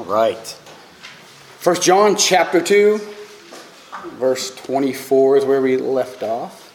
[0.00, 0.46] All right.
[1.58, 2.98] First John chapter 2,
[4.12, 6.72] verse 24 is where we left off.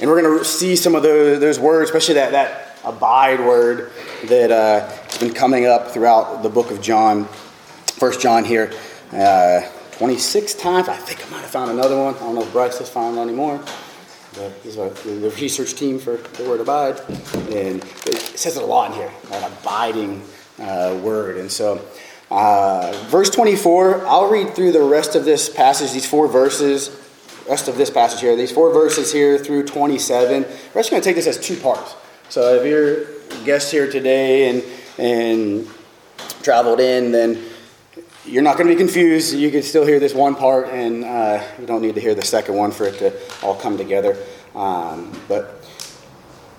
[0.00, 3.92] And we're going to see some of those, those words, especially that, that abide word
[4.28, 7.26] that uh, has been coming up throughout the book of John.
[7.98, 8.72] First John here,
[9.12, 9.60] uh,
[9.98, 10.88] 26 times.
[10.88, 12.14] I think I might have found another one.
[12.14, 13.18] I don't know if Bryce has found
[14.34, 17.00] But he's a, the research team for the word abide.
[17.50, 20.22] And it says it a lot in here, an abiding
[20.58, 21.36] uh, word.
[21.36, 21.86] And so,
[22.30, 26.90] uh, verse 24, I'll read through the rest of this passage, these four verses,
[27.48, 30.42] rest of this passage here, these four verses here through 27.
[30.42, 31.94] We're actually going to take this as two parts.
[32.30, 34.64] So if you're a guest here today and,
[34.98, 35.68] and
[36.42, 37.42] traveled in, then
[38.24, 39.34] you're not going to be confused.
[39.34, 42.22] You can still hear this one part, and uh, you don't need to hear the
[42.22, 43.12] second one for it to
[43.42, 44.16] all come together.
[44.54, 45.64] Um, but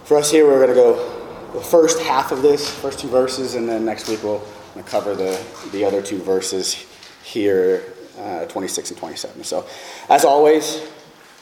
[0.04, 3.56] for us here, we're going to go the first half of this, first two verses,
[3.56, 4.44] and then next week we'll
[4.86, 5.42] cover the,
[5.72, 6.86] the other two verses
[7.24, 9.44] here, uh, 26 and 27.
[9.44, 9.66] So,
[10.10, 10.86] as always,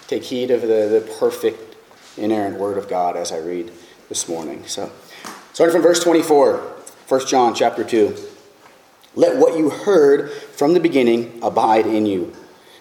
[0.08, 1.78] take heed of the, the perfect,
[2.18, 3.72] inerrant Word of God as I read
[4.10, 4.64] this morning.
[4.68, 4.92] So,
[5.54, 6.58] starting from verse 24,
[7.08, 8.31] 1 John chapter 2.
[9.16, 12.34] Let what you heard from the beginning abide in you.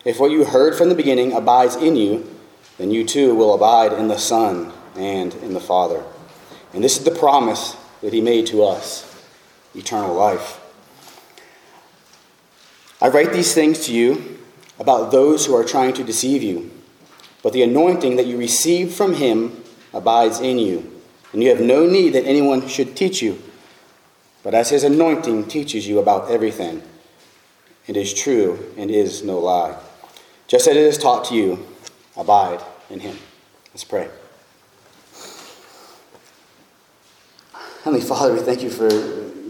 [0.05, 2.29] If what you heard from the beginning abides in you,
[2.79, 6.03] then you too will abide in the Son and in the Father.
[6.73, 9.07] And this is the promise that He made to us
[9.75, 10.61] eternal life.
[13.01, 14.39] I write these things to you
[14.79, 16.71] about those who are trying to deceive you.
[17.43, 21.01] But the anointing that you received from Him abides in you,
[21.33, 23.41] and you have no need that anyone should teach you.
[24.43, 26.83] But as his anointing teaches you about everything,
[27.87, 29.77] it is true and is no lie.
[30.47, 31.67] Just as it is taught to you,
[32.17, 33.17] abide in him.
[33.73, 34.09] Let's pray.
[37.85, 38.91] Heavenly Father, we thank you for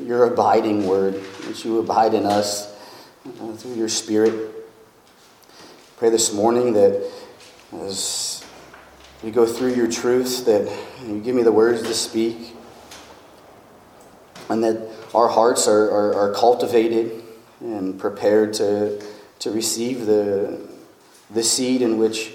[0.05, 2.72] your abiding word, that you abide in us
[3.27, 4.55] uh, through your Spirit.
[5.96, 7.11] Pray this morning that
[7.74, 8.45] as
[9.22, 10.67] we go through your truths, that
[11.07, 12.57] you give me the words to speak
[14.50, 17.22] and that our hearts are, are, are, cultivated
[17.61, 19.00] and prepared to,
[19.38, 20.61] to receive the,
[21.30, 22.33] the seed in which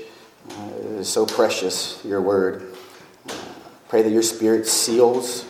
[0.50, 2.74] uh, is so precious, your word.
[3.90, 5.46] Pray that your spirit seals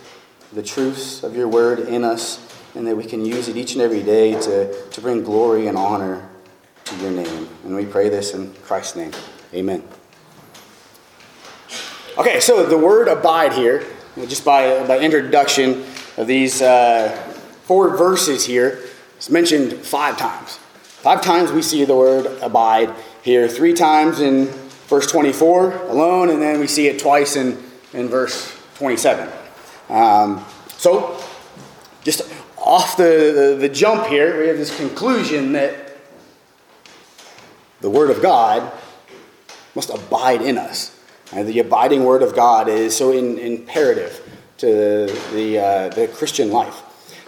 [0.54, 2.42] the truths of your word in us
[2.74, 5.78] and that we can use it each and every day to, to bring glory and
[5.78, 6.28] honor
[6.86, 7.48] to your name.
[7.64, 9.12] And we pray this in Christ's name.
[9.54, 9.84] Amen.
[12.18, 13.86] Okay, so the word abide here,
[14.28, 15.86] just by, by introduction,
[16.24, 17.12] these uh,
[17.64, 18.80] four verses here
[19.20, 20.58] is mentioned five times.
[21.06, 24.46] Five times we see the word abide here, three times in
[24.88, 27.62] verse 24 alone, and then we see it twice in,
[27.94, 29.30] in verse 27.
[29.90, 30.44] Um,
[30.78, 31.22] so,
[32.04, 32.22] just
[32.58, 35.98] off the, the, the jump here, we have this conclusion that
[37.82, 38.72] the Word of God
[39.76, 40.98] must abide in us.
[41.32, 44.25] And the abiding Word of God is so in, imperative
[44.58, 44.68] to
[45.34, 46.82] the, uh, the Christian life.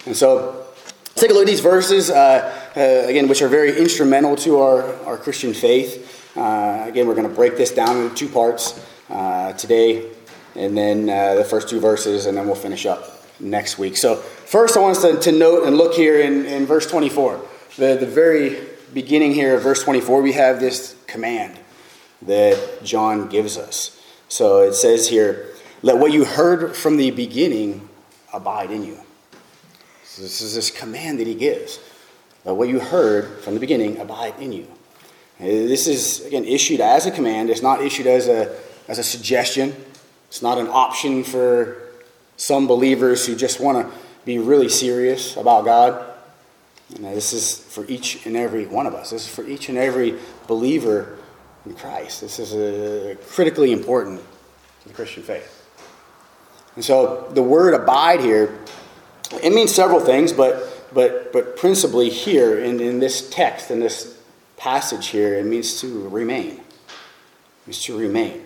[0.06, 0.66] And so
[1.08, 4.60] let's take a look at these verses, uh, uh, again, which are very instrumental to
[4.60, 6.36] our, our Christian faith.
[6.38, 10.10] Uh, again, we're going to break this down into two parts uh, today,
[10.56, 13.98] and then the first two verses, and then we'll finish up next week.
[13.98, 17.42] So, first, I want us to, to note and look here in, in verse 24.
[17.78, 18.60] The, the very
[18.94, 21.60] beginning here of verse 24, we have this command
[22.24, 24.02] that John gives us.
[24.30, 27.88] So it says here, let what you heard from the beginning
[28.34, 28.98] abide in you.
[30.04, 31.80] So this is this command that he gives.
[32.46, 34.68] Let what you heard from the beginning abide in you.
[35.40, 37.50] This is, again, issued as a command.
[37.50, 38.58] It's not issued as a,
[38.88, 39.76] as a suggestion.
[40.30, 41.78] It's not an option for
[42.38, 46.14] some believers who just want to be really serious about God.
[46.96, 49.12] And this is for each and every one of us.
[49.12, 50.18] This is for each and every
[50.48, 51.18] believer
[51.66, 52.22] in Christ.
[52.22, 54.22] This is a, critically important
[54.82, 55.57] to the Christian faith.
[56.78, 58.60] And so the word abide here,
[59.42, 64.16] it means several things, but, but, but principally here in, in this text, in this
[64.58, 66.52] passage here, it means to remain.
[66.52, 66.62] It
[67.66, 68.46] means to remain.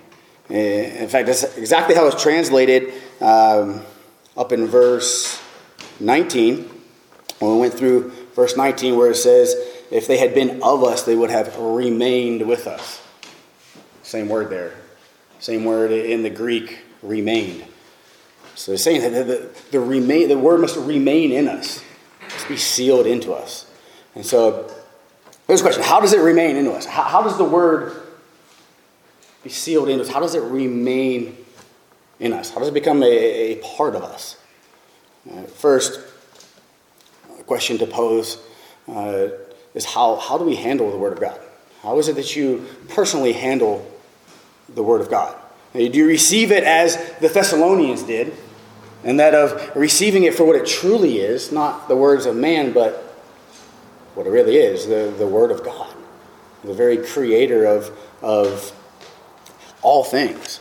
[0.49, 3.81] Eh, in fact, that's exactly how it's translated um,
[4.37, 5.43] up in verse
[5.99, 6.69] 19.
[7.39, 9.55] When we went through verse 19, where it says,
[9.91, 13.05] If they had been of us, they would have remained with us.
[14.03, 14.75] Same word there.
[15.39, 17.65] Same word in the Greek, remained.
[18.61, 21.83] So they're saying that the, the, remain, the word must remain in us,
[22.21, 23.65] must be sealed into us.
[24.13, 24.71] And so
[25.47, 26.85] here's a question How does it remain into us?
[26.85, 27.99] How, how does the word
[29.43, 30.11] be sealed into us?
[30.11, 31.35] How does it remain
[32.19, 32.51] in us?
[32.51, 34.37] How does it become a, a part of us?
[35.27, 35.99] Uh, first,
[37.47, 38.37] question to pose
[38.89, 39.29] uh,
[39.73, 41.39] is how, how do we handle the Word of God?
[41.81, 43.91] How is it that you personally handle
[44.69, 45.35] the Word of God?
[45.73, 48.31] Do you receive it as the Thessalonians did,
[49.03, 52.71] and that of receiving it for what it truly is, not the words of man,
[52.71, 53.11] but
[54.13, 55.93] what it really is the, the Word of God,
[56.63, 58.71] the very creator of, of
[59.81, 60.59] all things,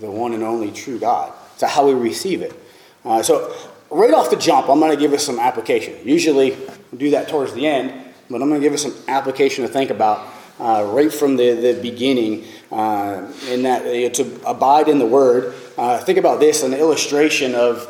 [0.00, 1.32] the one and only true God.
[1.56, 2.58] So, how we receive it.
[3.04, 3.54] Uh, so,
[3.90, 5.96] right off the jump, I'm going to give us some application.
[6.04, 6.56] Usually,
[6.90, 7.92] we do that towards the end,
[8.28, 10.26] but I'm going to give us some application to think about
[10.58, 12.44] uh, right from the, the beginning.
[12.72, 13.82] Uh, in that
[14.14, 15.52] to abide in the Word.
[15.80, 17.88] Uh, think about this an illustration of,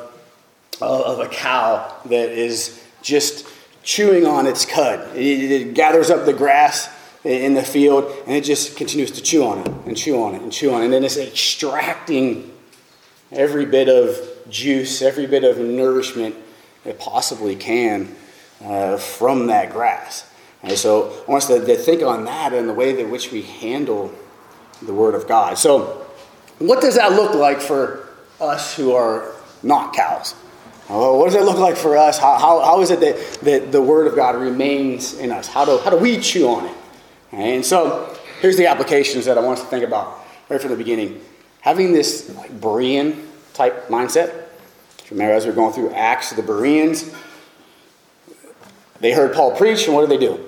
[0.80, 3.48] of a cow that is just
[3.82, 5.16] chewing on its cud.
[5.16, 6.88] It, it gathers up the grass
[7.24, 10.42] in the field and it just continues to chew on it and chew on it
[10.42, 10.84] and chew on it.
[10.84, 12.56] And then it's extracting
[13.32, 14.16] every bit of
[14.48, 16.36] juice, every bit of nourishment
[16.84, 18.14] it possibly can
[18.64, 20.30] uh, from that grass.
[20.62, 23.32] And so I want us to, to, think on that and the way in which
[23.32, 24.14] we handle
[24.80, 25.58] the Word of God.
[25.58, 26.06] So,
[26.60, 28.06] what does that look like for
[28.40, 30.34] us who are not cows?
[30.88, 32.18] Uh, what does it look like for us?
[32.18, 35.48] How, how, how is it that, that the Word of God remains in us?
[35.48, 36.76] How do, how do we chew on it?
[37.32, 40.76] And so, here's the applications that I want us to think about right from the
[40.76, 41.22] beginning.
[41.62, 43.24] Having this like Berean
[43.54, 44.48] type mindset.
[45.10, 47.12] Remember, as we're going through Acts, the Bereans,
[49.00, 50.44] they heard Paul preach, and what did they do?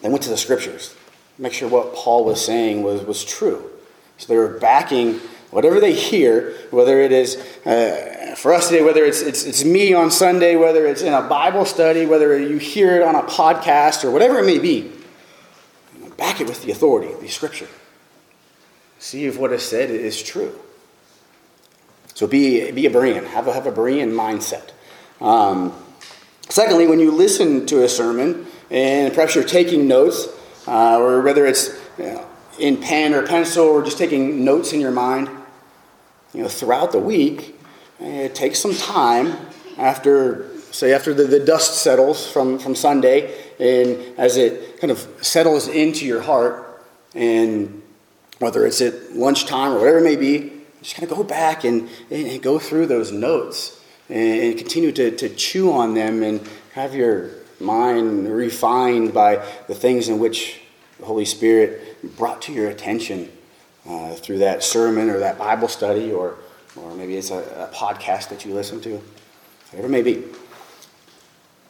[0.00, 0.94] They went to the scriptures,
[1.38, 3.70] make sure what Paul was saying was, was true.
[4.18, 5.20] So they were backing
[5.50, 9.94] whatever they hear, whether it is uh, for us today, whether it's, it's, it's me
[9.94, 14.04] on Sunday, whether it's in a Bible study, whether you hear it on a podcast,
[14.04, 14.90] or whatever it may be,
[16.16, 17.68] back it with the authority, the scripture.
[18.98, 20.58] See if what is said is true.
[22.14, 24.70] So be, be a Berean, have a, have a Berean mindset.
[25.20, 25.72] Um,
[26.48, 30.28] secondly, when you listen to a sermon, and perhaps you're taking notes,
[30.66, 31.68] uh, or whether it's
[31.98, 32.26] you know,
[32.58, 35.28] in pen or pencil, or just taking notes in your mind,
[36.32, 37.58] you know, throughout the week,
[38.00, 39.36] it takes some time
[39.78, 45.06] after, say, after the, the dust settles from, from Sunday, and as it kind of
[45.20, 46.82] settles into your heart,
[47.14, 47.82] and
[48.38, 50.52] whether it's at lunchtime or whatever it may be,
[50.82, 55.28] just kind of go back and, and go through those notes and continue to, to
[55.30, 57.30] chew on them and have your
[57.60, 59.36] mind refined by
[59.66, 60.60] the things in which
[60.98, 63.30] the Holy Spirit brought to your attention
[63.86, 66.36] uh, through that sermon or that Bible study, or,
[66.76, 67.38] or maybe it's a,
[67.70, 69.00] a podcast that you listen to,
[69.70, 70.24] whatever it may be.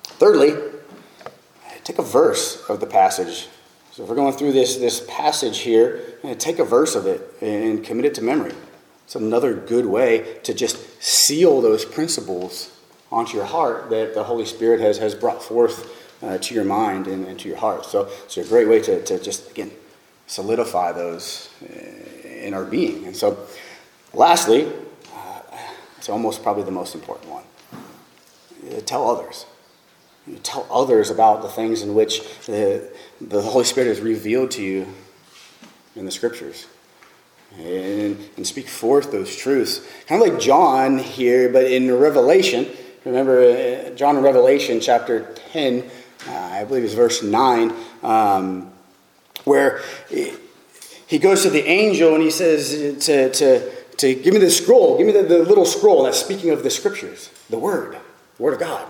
[0.02, 0.54] Thirdly,
[1.82, 3.48] take a verse of the passage.
[3.92, 6.00] So if we're going through this, this passage here,
[6.38, 8.52] take a verse of it and commit it to memory.
[9.04, 12.70] It's another good way to just seal those principles
[13.12, 15.90] onto your heart that the Holy Spirit has, has brought forth
[16.22, 17.84] uh, to your mind and, and, to your heart.
[17.84, 19.70] So it's a great way to, to just, again,
[20.26, 21.50] solidify those
[22.24, 23.06] in our being.
[23.06, 23.46] And so,
[24.12, 24.66] lastly,
[25.14, 25.40] uh,
[25.98, 27.44] it's almost probably the most important one
[28.70, 29.46] uh, tell others.
[30.26, 32.90] You tell others about the things in which the,
[33.20, 34.86] the Holy Spirit has revealed to you
[35.96, 36.66] in the scriptures
[37.58, 39.86] and, and speak forth those truths.
[40.06, 42.68] Kind of like John here, but in Revelation.
[43.04, 45.84] Remember, uh, John in Revelation chapter 10,
[46.26, 47.72] uh, I believe it's verse 9,
[48.02, 48.72] um,
[49.44, 52.70] where he goes to the angel and he says
[53.06, 56.50] to, to, to give me the scroll, give me the, the little scroll that's speaking
[56.50, 57.98] of the scriptures, the word,
[58.36, 58.86] the word of God.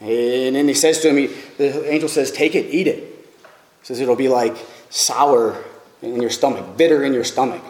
[0.00, 1.26] And then he says to him, he,
[1.58, 2.98] the angel says, Take it, eat it.
[3.04, 4.56] He says it'll be like
[4.90, 5.62] sour
[6.02, 7.62] in your stomach, bitter in your stomach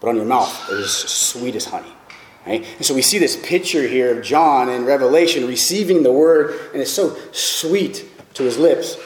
[0.00, 1.92] but on your mouth it is sweet as honey.
[2.46, 2.64] Right?
[2.76, 6.80] And so we see this picture here of John in Revelation receiving the word, and
[6.80, 8.96] it's so sweet to his lips.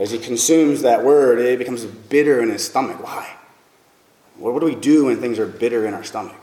[0.00, 3.00] As he consumes that word, it becomes bitter in his stomach.
[3.04, 3.36] Why?
[4.38, 6.36] What, do we do when things are bitter in our stomach?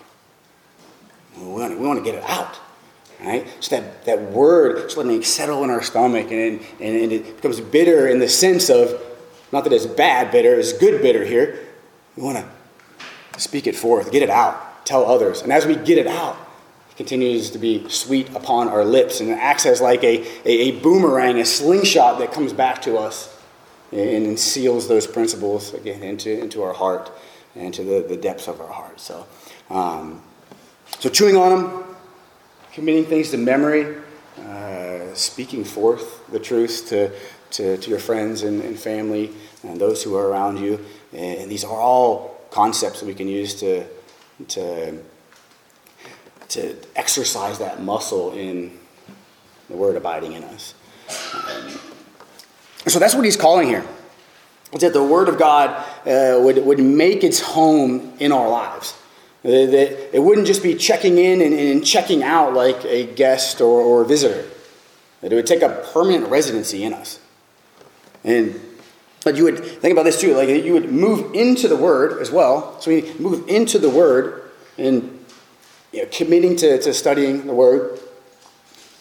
[1.38, 2.60] We want to, we want to get it out.
[3.22, 3.48] Right?
[3.60, 7.36] So that, that word, just letting it settle in our stomach, and, and, and it
[7.36, 9.02] becomes bitter in the sense of,
[9.52, 11.68] not that it's bad bitter, it's good bitter here.
[12.16, 12.48] We want to
[13.38, 15.44] Speak it forth, get it out, tell others.
[15.44, 16.36] And as we get it out,
[16.90, 20.50] it continues to be sweet upon our lips and it acts as like a, a,
[20.50, 23.37] a boomerang, a slingshot that comes back to us
[23.92, 27.12] and seals those principles again into, into our heart
[27.56, 29.00] and to the, the depths of our heart.
[29.00, 29.26] So,
[29.70, 30.22] um,
[31.00, 31.84] so chewing on them,
[32.74, 33.98] committing things to memory,
[34.40, 37.12] uh, speaking forth the truth to,
[37.52, 39.32] to, to your friends and, and family
[39.64, 40.84] and those who are around you.
[41.14, 43.86] And these are all concepts that we can use to,
[44.50, 45.00] to,
[46.50, 48.78] to exercise that muscle in
[49.70, 50.74] the word abiding in us.
[51.34, 51.87] Um,
[52.92, 53.86] so that's what he's calling here.
[54.72, 55.70] It's that the word of God
[56.06, 58.96] uh, would, would make its home in our lives.
[59.44, 63.82] That it wouldn't just be checking in and, and checking out like a guest or,
[63.82, 64.46] or a visitor.
[65.22, 67.20] That it would take a permanent residency in us.
[68.24, 68.60] And
[69.24, 72.32] but you would think about this too, like you would move into the word as
[72.32, 72.80] well.
[72.80, 75.26] So we move into the word and
[75.92, 78.00] you know, committing to, to studying the word.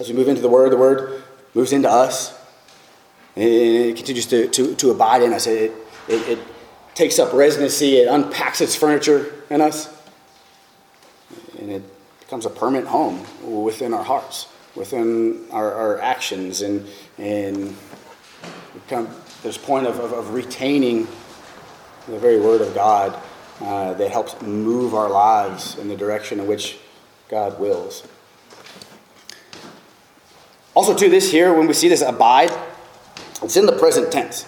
[0.01, 1.23] As we move into the word, the word
[1.55, 2.36] moves into us.
[3.37, 5.47] And it continues to, to, to abide in us.
[5.47, 5.73] It,
[6.09, 6.39] it, it
[6.95, 9.95] takes up residency, it unpacks its furniture in us.
[11.59, 11.83] And it
[12.21, 16.87] becomes a permanent home within our hearts, within our, our actions, and,
[17.19, 17.77] and
[18.73, 19.09] become
[19.43, 21.07] this point of, of, of retaining
[22.09, 23.21] the very Word of God
[23.61, 26.79] uh, that helps move our lives in the direction in which
[27.29, 28.07] God wills.
[30.75, 32.53] Also, to this here, when we see this abide,
[33.43, 34.47] it's in the present tense,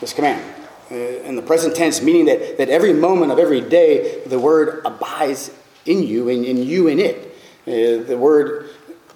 [0.00, 0.42] this command.
[0.90, 4.82] Uh, in the present tense, meaning that, that every moment of every day, the word
[4.84, 5.50] abides
[5.86, 7.34] in you and, you in it.
[7.66, 8.68] Uh, the word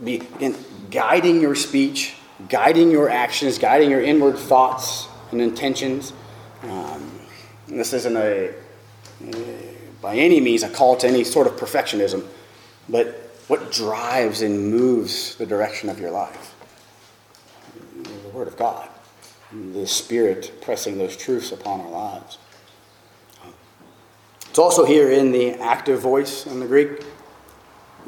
[0.02, 0.56] be in
[0.90, 2.16] guiding your speech,
[2.48, 6.12] guiding your actions, guiding your inward thoughts and intentions.
[6.62, 7.20] Um,
[7.66, 9.36] and this isn't a, uh,
[10.00, 12.24] by any means, a call to any sort of perfectionism,
[12.88, 13.08] but
[13.48, 16.54] what drives and moves the direction of your life?
[18.02, 18.88] The Word of God,
[19.52, 22.38] the Spirit pressing those truths upon our lives.
[24.50, 27.02] It's also here in the active voice in the Greek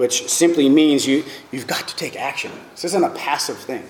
[0.01, 2.51] which simply means you, you've got to take action.
[2.71, 3.87] This isn't a passive thing.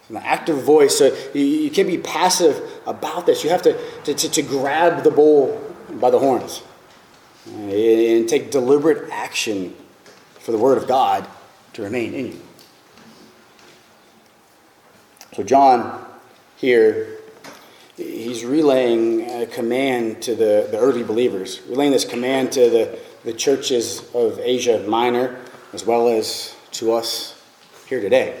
[0.00, 0.98] It's an active voice.
[0.98, 3.42] So you, you can't be passive about this.
[3.42, 6.62] You have to, to, to, to grab the bull by the horns
[7.46, 9.74] and, and take deliberate action
[10.40, 11.26] for the Word of God
[11.72, 12.40] to remain in you.
[15.34, 16.04] So, John
[16.58, 17.18] here,
[17.96, 23.32] he's relaying a command to the, the early believers, relaying this command to the, the
[23.32, 25.38] churches of Asia Minor,
[25.72, 27.40] as well as to us
[27.86, 28.40] here today.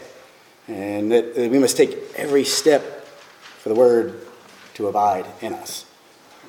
[0.66, 4.26] And that, that we must take every step for the word
[4.74, 5.86] to abide in us.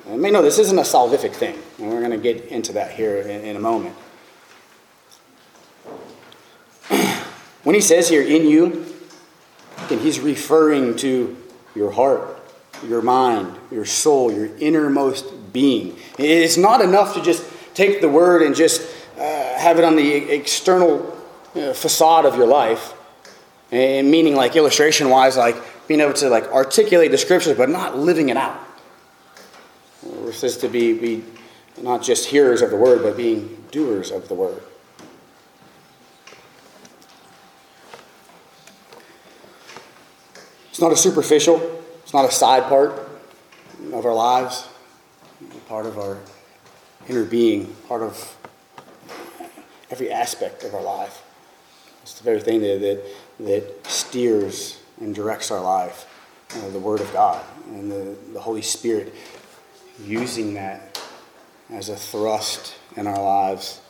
[0.06, 2.90] And may know this isn't a salvific thing, and we're going to get into that
[2.90, 3.94] here in, in a moment.
[7.62, 8.86] when he says here, in you,
[9.88, 11.36] and he's referring to
[11.74, 12.38] your heart,
[12.86, 15.96] your mind, your soul, your innermost being.
[16.18, 18.82] It's not enough to just take the word and just
[19.16, 21.16] uh, have it on the external
[21.54, 22.94] uh, facade of your life,
[23.70, 25.56] and meaning like illustration wise, like
[25.88, 28.58] being able to like articulate the scriptures, but not living it out.
[30.02, 31.24] We're supposed to be, be
[31.82, 34.62] not just hearers of the word, but being doers of the word.
[40.80, 41.60] It's not a superficial,
[42.02, 43.06] it's not a side part
[43.92, 44.66] of our lives,
[45.68, 46.16] part of our
[47.06, 48.34] inner being, part of
[49.90, 51.22] every aspect of our life.
[52.00, 53.04] It's the very thing that, that,
[53.40, 56.06] that steers and directs our life.
[56.72, 59.14] The Word of God and the, the Holy Spirit
[60.02, 60.98] using that
[61.68, 63.82] as a thrust in our lives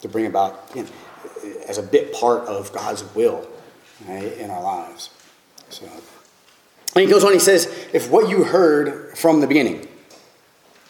[0.00, 0.88] to bring about, you know,
[1.68, 3.46] as a bit part of God's will
[4.06, 5.10] right, in our lives.
[5.70, 5.86] So,
[6.94, 9.86] and he goes on, he says, if what you heard from the beginning,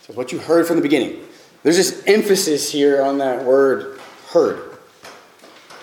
[0.03, 1.25] so what you heard from the beginning.
[1.63, 4.79] There's this emphasis here on that word heard.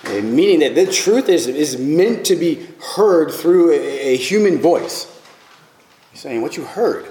[0.06, 5.12] Meaning that the truth is, is meant to be heard through a, a human voice.
[6.12, 7.08] He's saying what you heard.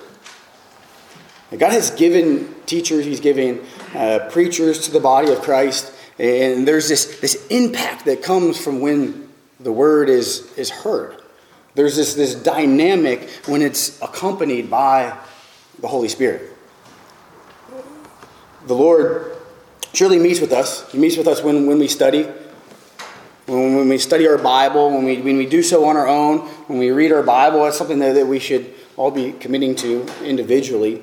[1.50, 3.61] God has given teachers, He's given
[3.94, 8.80] uh, preachers to the body of Christ, and there's this, this impact that comes from
[8.80, 9.23] when
[9.64, 11.21] the word is, is heard.
[11.75, 15.18] There's this, this dynamic when it's accompanied by
[15.80, 16.54] the Holy Spirit
[18.66, 19.37] the Lord
[19.92, 20.90] surely meets with us.
[20.90, 22.25] He meets with us when, when we study,
[23.47, 26.40] when, when we study our Bible, when we, when we do so on our own,
[26.66, 27.64] when we read our Bible.
[27.64, 31.02] That's something that, that we should all be committing to individually.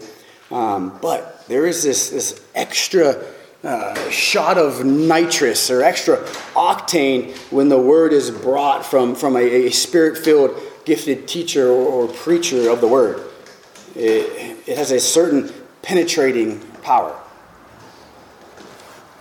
[0.50, 3.24] Um, but there is this, this extra
[3.64, 6.18] uh, shot of nitrous or extra
[6.56, 12.08] octane when the word is brought from, from a, a spirit filled, gifted teacher or,
[12.08, 13.22] or, preacher of the word.
[13.96, 15.54] It, it has a certain
[15.84, 17.16] penetrating power.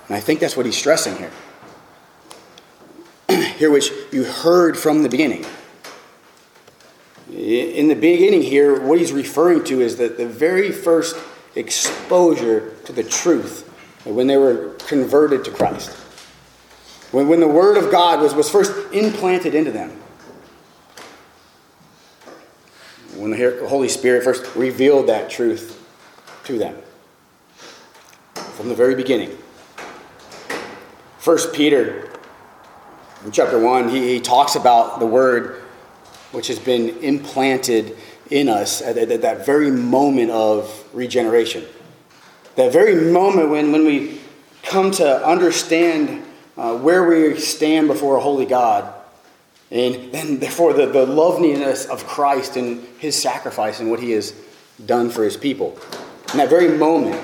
[0.09, 1.33] And I think that's what he's stressing here.
[3.59, 5.45] here, which you heard from the beginning.
[7.31, 11.15] In the beginning, here, what he's referring to is that the very first
[11.55, 13.70] exposure to the truth
[14.04, 15.90] when they were converted to Christ.
[17.12, 19.90] When, when the Word of God was, was first implanted into them.
[23.16, 25.76] When the Holy Spirit first revealed that truth
[26.45, 26.76] to them
[28.35, 29.37] from the very beginning.
[31.19, 32.09] First Peter,
[33.25, 35.62] in chapter 1, he, he talks about the Word
[36.33, 37.97] which has been implanted
[38.30, 41.64] in us at, at, that very moment of regeneration.
[42.61, 44.21] That very moment when, when we
[44.62, 46.23] come to understand
[46.59, 48.93] uh, where we stand before a holy God,
[49.71, 54.35] and then therefore the, the loveliness of Christ and his sacrifice and what he has
[54.85, 55.79] done for his people.
[56.33, 57.19] In that very moment,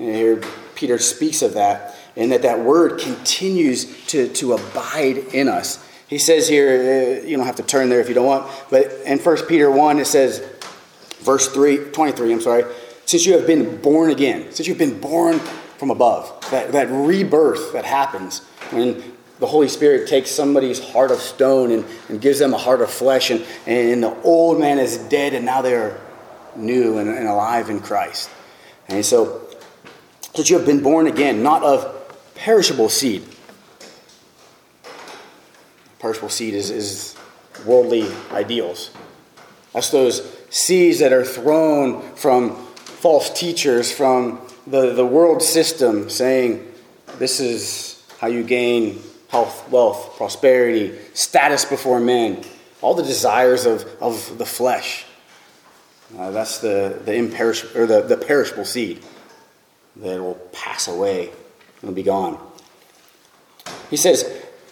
[0.00, 0.42] and here
[0.74, 5.78] Peter speaks of that, and that that word continues to, to abide in us.
[6.08, 8.90] He says here, uh, you don't have to turn there if you don't want, but
[9.06, 10.40] in 1 Peter 1, it says,
[11.20, 12.64] verse 3, 23, I'm sorry,
[13.06, 15.38] since you have been born again, since you've been born
[15.78, 18.40] from above, that, that rebirth that happens
[18.70, 19.02] when
[19.40, 22.90] the Holy Spirit takes somebody's heart of stone and, and gives them a heart of
[22.90, 26.00] flesh, and, and the old man is dead, and now they're
[26.54, 28.30] new and, and alive in Christ.
[28.88, 29.48] And so,
[30.34, 33.22] that you have been born again, not of perishable seed.
[35.98, 37.16] Perishable seed is, is
[37.66, 38.90] worldly ideals.
[39.72, 42.61] That's those seeds that are thrown from
[43.02, 46.64] false teachers, from the, the world system, saying
[47.18, 52.44] this is how you gain health, wealth, prosperity, status before men,
[52.80, 55.04] all the desires of, of the flesh.
[56.16, 59.02] Uh, that's the, the imperishable or the, the perishable seed
[59.96, 61.32] that will pass away
[61.82, 62.38] and be gone.
[63.90, 64.30] He says,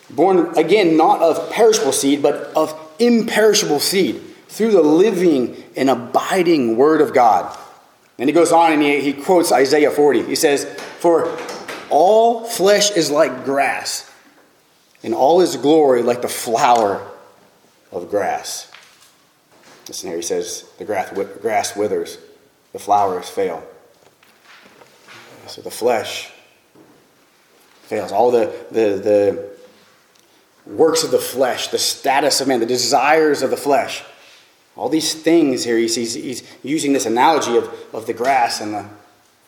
[0.09, 6.77] born again not of perishable seed, but of imperishable seed through the living and abiding
[6.77, 7.57] word of God.
[8.21, 10.25] And he goes on and he, he quotes Isaiah 40.
[10.25, 10.67] He says,
[10.99, 11.39] For
[11.89, 14.12] all flesh is like grass,
[15.02, 17.04] and all his glory like the flower
[17.91, 18.71] of grass.
[19.89, 22.19] Listen here, he says, The grass withers,
[22.75, 23.67] the flowers fail.
[25.47, 26.30] So the flesh
[27.85, 28.13] fails.
[28.13, 29.50] All the, the, the
[30.67, 34.04] works of the flesh, the status of man, the desires of the flesh.
[34.76, 38.75] All these things here, he's, he's, he's using this analogy of, of the grass and
[38.75, 38.87] the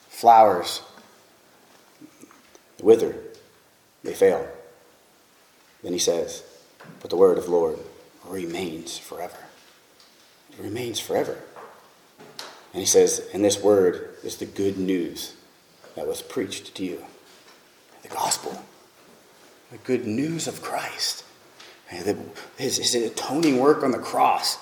[0.09, 0.83] flowers.
[2.83, 3.15] Wither,
[4.03, 4.47] they fail.
[5.83, 6.43] Then he says,
[7.01, 7.79] But the word of Lord
[8.27, 9.39] remains forever.
[10.53, 11.39] It remains forever.
[12.73, 15.35] And he says, And this word is the good news
[15.95, 17.05] that was preached to you
[18.03, 18.65] the gospel,
[19.71, 21.25] the good news of Christ,
[21.87, 24.59] his, his atoning work on the cross,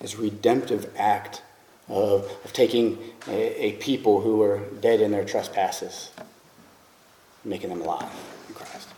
[0.00, 1.42] his redemptive act
[1.88, 6.10] of, of taking a, a people who were dead in their trespasses,
[7.44, 8.10] making them alive
[8.48, 8.88] in Christ.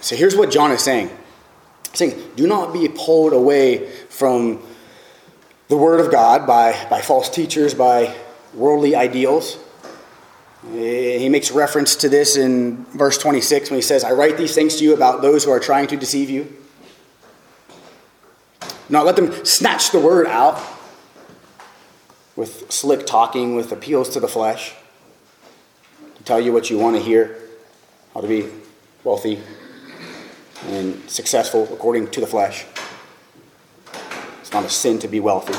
[0.00, 1.08] So here's what John is saying.
[1.90, 4.62] He's saying, do not be pulled away from
[5.68, 8.14] the Word of God by, by false teachers, by
[8.54, 9.58] worldly ideals.
[10.70, 14.76] He makes reference to this in verse 26 when he says, I write these things
[14.76, 16.56] to you about those who are trying to deceive you.
[18.92, 20.62] Not let them snatch the word out
[22.36, 24.74] with slick talking, with appeals to the flesh,
[26.16, 27.38] to tell you what you want to hear,
[28.12, 28.50] how to be
[29.02, 29.40] wealthy
[30.66, 32.66] and successful according to the flesh.
[34.42, 35.58] It's not a sin to be wealthy,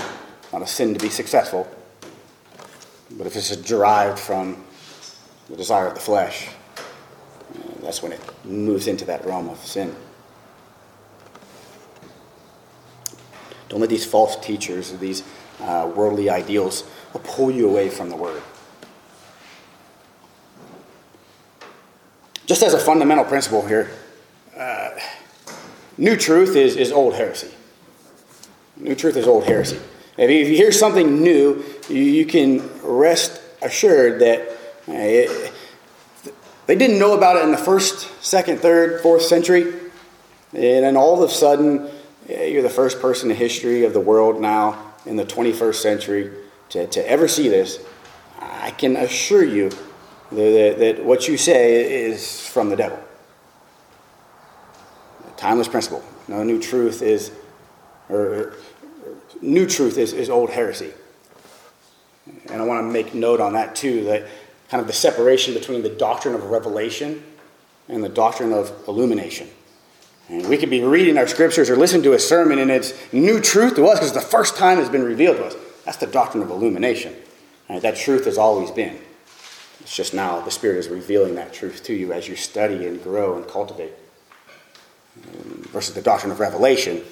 [0.51, 1.67] not a sin to be successful.
[3.17, 4.63] But if it's derived from
[5.49, 6.49] the desire of the flesh,
[7.81, 9.95] that's when it moves into that realm of sin.
[13.73, 15.23] Don't let these false teachers, these
[15.59, 18.39] uh, worldly ideals, will pull you away from the Word.
[22.45, 23.89] Just as a fundamental principle here,
[24.55, 24.91] uh,
[25.97, 27.49] new truth is, is old heresy.
[28.77, 29.79] New truth is old heresy.
[30.19, 34.55] If you, if you hear something new, you, you can rest assured that
[34.85, 35.51] it,
[36.67, 39.63] they didn't know about it in the first, second, third, fourth century.
[40.53, 41.89] And then all of a sudden,
[42.27, 46.31] you're the first person in history of the world now in the 21st century
[46.69, 47.79] to, to ever see this.
[48.39, 49.69] I can assure you
[50.31, 52.99] that, that what you say is from the devil.
[55.37, 56.03] Timeless principle.
[56.27, 57.31] No new truth is,
[58.09, 58.53] or
[59.41, 60.93] new truth is, is old heresy.
[62.49, 64.27] And I want to make note on that too, that
[64.69, 67.23] kind of the separation between the doctrine of revelation
[67.89, 69.49] and the doctrine of illumination.
[70.29, 73.41] And we could be reading our scriptures or listening to a sermon and it's new
[73.41, 75.55] truth to us because the first time it's been revealed to us.
[75.85, 77.15] That's the doctrine of illumination.
[77.69, 77.81] Right?
[77.81, 78.99] That truth has always been.
[79.81, 83.03] It's just now the Spirit is revealing that truth to you as you study and
[83.03, 83.93] grow and cultivate.
[85.71, 87.03] Versus the doctrine of revelation,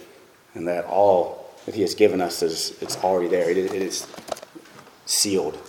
[0.55, 3.49] and that all that He has given us is it's already there.
[3.49, 4.07] it, it is
[5.05, 5.59] sealed.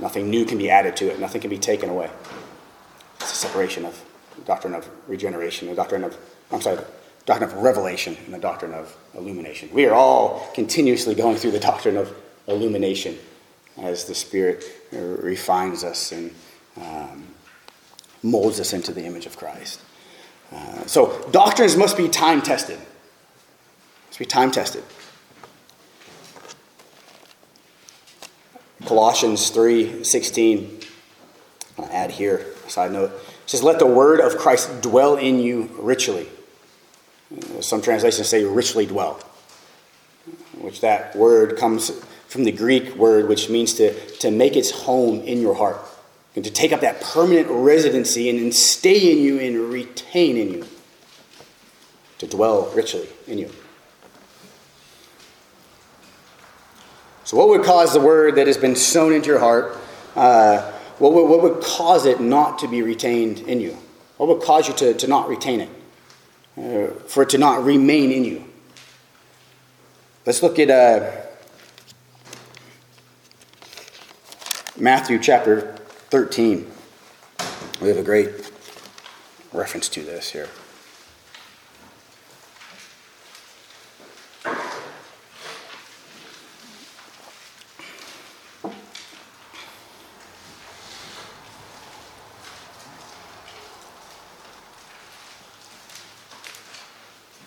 [0.00, 1.18] Nothing new can be added to it.
[1.18, 2.10] Nothing can be taken away.
[3.20, 4.02] It's a separation of
[4.46, 6.16] doctrine of regeneration, the doctrine of
[6.52, 6.86] I'm sorry, the
[7.24, 9.70] doctrine of revelation, and the doctrine of illumination.
[9.72, 12.14] We are all continuously going through the doctrine of
[12.46, 13.18] illumination
[13.78, 16.30] as the Spirit refines us and
[16.80, 17.26] um,
[18.22, 19.80] molds us into the image of Christ.
[20.52, 22.78] Uh, so doctrines must be time tested.
[24.08, 24.84] Must be time tested.
[28.84, 30.80] Colossians 3 16.
[31.78, 33.12] I'll add here, side note.
[33.12, 36.28] It says, Let the word of Christ dwell in you richly.
[37.60, 39.20] Some translations say richly dwell,
[40.58, 41.90] which that word comes
[42.28, 45.78] from the Greek word, which means to, to make its home in your heart,
[46.34, 50.50] and to take up that permanent residency and, and stay in you and retain in
[50.50, 50.66] you,
[52.18, 53.50] to dwell richly in you.
[57.24, 59.76] So, what would cause the word that has been sown into your heart,
[60.16, 63.76] uh, what, would, what would cause it not to be retained in you?
[64.16, 65.68] What would cause you to, to not retain it?
[66.56, 68.44] Uh, for it to not remain in you?
[70.26, 70.70] Let's look at.
[70.70, 71.22] Uh,
[74.82, 75.76] Matthew chapter
[76.10, 76.66] 13.
[77.80, 78.50] We have a great
[79.52, 80.48] reference to this here.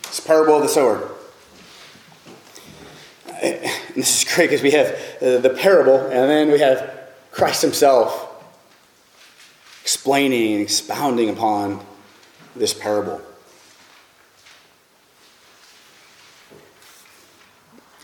[0.03, 1.09] It's parable of the sower.
[3.41, 3.63] And
[3.95, 4.87] this is great because we have
[5.21, 8.21] uh, the parable and then we have Christ Himself
[9.81, 11.85] explaining and expounding upon
[12.53, 13.21] this parable.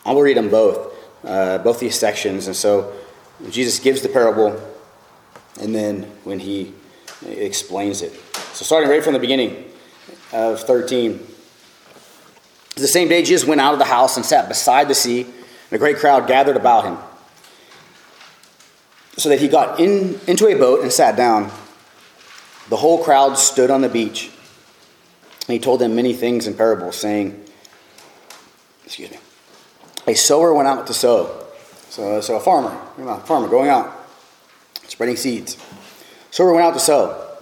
[0.06, 0.94] I will read them both,
[1.26, 2.48] uh, both these sections.
[2.48, 2.94] And so
[3.50, 4.58] Jesus gives the parable,
[5.60, 6.74] and then when he
[7.28, 8.14] explains it.
[8.54, 9.72] So, starting right from the beginning
[10.32, 11.31] of 13.
[12.82, 15.74] The same day, Jesus went out of the house and sat beside the sea, and
[15.74, 16.98] a great crowd gathered about him
[19.18, 21.52] so that he got in, into a boat and sat down.
[22.70, 24.32] The whole crowd stood on the beach.
[25.48, 27.44] And he told them many things in parables, saying,
[28.86, 29.20] Excuse me.
[30.08, 31.46] A sower went out to sow.
[31.90, 33.92] So, so a farmer, a farmer going out,
[34.88, 35.58] spreading seeds.
[36.32, 37.38] Sower went out to sow.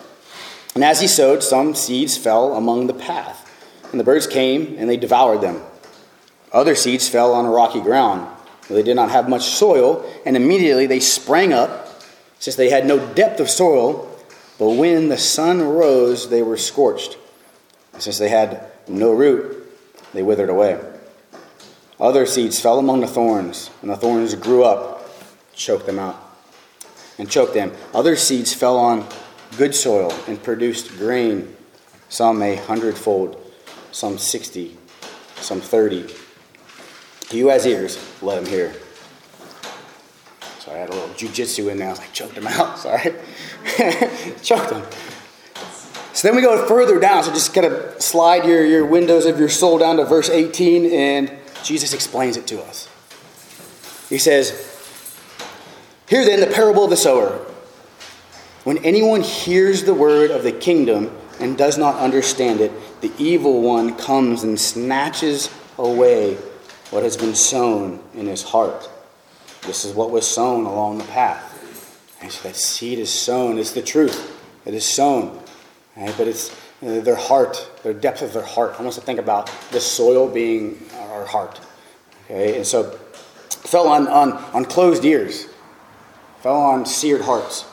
[0.75, 3.48] And as he sowed, some seeds fell among the path,
[3.91, 5.61] and the birds came and they devoured them.
[6.51, 8.27] Other seeds fell on a rocky ground
[8.69, 11.87] they did not have much soil, and immediately they sprang up,
[12.39, 14.07] since they had no depth of soil.
[14.59, 17.17] But when the sun rose, they were scorched.
[17.97, 19.67] since they had no root,
[20.13, 20.79] they withered away.
[21.99, 25.09] Other seeds fell among the thorns, and the thorns grew up,
[25.53, 26.17] choked them out,
[27.17, 27.73] and choked them.
[27.93, 29.05] Other seeds fell on
[29.57, 31.55] good soil and produced grain,
[32.07, 33.48] some a hundredfold,
[33.91, 34.77] some sixty,
[35.37, 36.05] some thirty.
[37.29, 38.73] He who has ears, let him hear.
[40.59, 41.87] Sorry, I had a little jujitsu in there.
[41.87, 42.79] I was like, choked him out.
[42.79, 43.13] Sorry.
[44.41, 44.83] choked him.
[46.13, 47.23] So then we go further down.
[47.23, 50.91] So just kind of slide your, your windows of your soul down to verse 18,
[50.91, 51.31] and
[51.63, 52.89] Jesus explains it to us.
[54.09, 54.51] He says,
[56.07, 57.45] Hear then the parable of the sower.
[58.63, 62.71] When anyone hears the word of the kingdom and does not understand it,
[63.01, 66.35] the evil one comes and snatches away
[66.91, 68.89] what has been sown in his heart.
[69.61, 71.45] This is what was sown along the path.
[72.21, 73.57] And so that seed is sown.
[73.57, 74.37] It's the truth.
[74.65, 75.41] It is sown.
[75.95, 76.13] Right?
[76.17, 78.71] But it's uh, their heart, their depth of their heart.
[78.73, 81.59] I want us to think about the soil being our heart.
[82.25, 82.91] Okay, and so
[83.49, 85.47] fell on, on, on closed ears,
[86.41, 87.65] fell on seared hearts.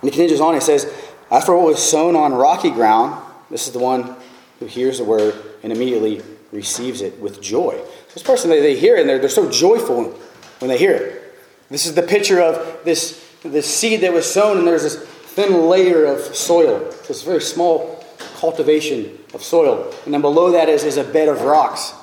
[0.00, 0.92] And he continues on, he says,
[1.30, 4.16] After what was sown on rocky ground, this is the one
[4.58, 7.80] who hears the word and immediately receives it with joy.
[8.12, 10.10] This person, they, they hear it and they're, they're so joyful
[10.58, 11.34] when they hear it.
[11.70, 15.68] This is the picture of this, this seed that was sown, and there's this thin
[15.68, 16.80] layer of soil.
[17.06, 18.04] This very small
[18.36, 19.94] cultivation of soil.
[20.04, 21.94] And then below that is, is a bed of rocks.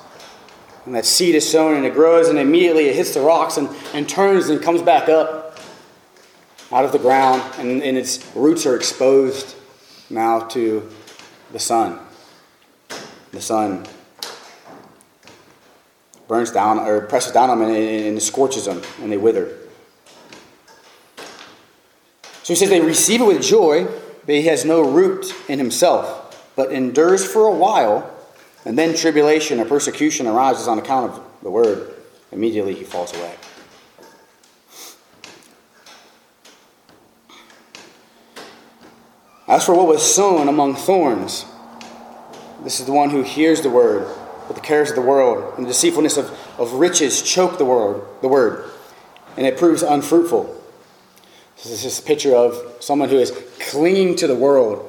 [0.86, 3.68] And that seed is sown and it grows, and immediately it hits the rocks and,
[3.92, 5.37] and turns and comes back up
[6.70, 9.56] out of the ground, and, and its roots are exposed
[10.10, 10.88] now to
[11.52, 11.98] the sun.
[13.32, 13.86] The sun
[16.26, 19.56] burns down or presses down on them and, and scorches them and they wither.
[22.42, 23.86] So he says they receive it with joy,
[24.24, 28.10] but he has no root in himself, but endures for a while,
[28.64, 31.94] and then tribulation or persecution arises on account of the word.
[32.32, 33.34] Immediately he falls away.
[39.48, 41.46] As for what was sown among thorns,
[42.62, 44.06] this is the one who hears the word,
[44.46, 48.02] but the cares of the world and the deceitfulness of, of riches choke the word,
[48.20, 48.70] the word,
[49.38, 50.54] and it proves unfruitful.
[51.56, 54.84] This is a picture of someone who is clinging to the world,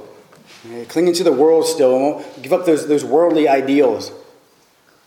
[0.90, 4.12] clinging to the world still, and won't give up those, those worldly ideals.